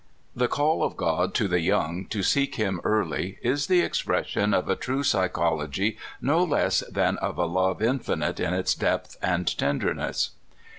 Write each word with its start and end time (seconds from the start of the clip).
The 0.35 0.47
call 0.47 0.81
of 0.83 0.97
God 0.97 1.35
to 1.35 1.47
the 1.47 1.59
young 1.59 2.05
to 2.07 2.23
seek 2.23 2.55
him 2.55 2.81
early 2.83 3.37
is 3.43 3.67
the 3.67 3.81
expression 3.81 4.51
of 4.51 4.67
a 4.67 4.75
true 4.75 5.03
psy 5.03 5.27
chology 5.27 5.95
no 6.19 6.43
less 6.43 6.79
than 6.89 7.19
of 7.19 7.37
a 7.37 7.45
love 7.45 7.83
infinite 7.83 8.39
in 8.39 8.51
its 8.55 8.73
depth 8.73 9.15
and 9.21 9.55
tenderness. 9.59 10.31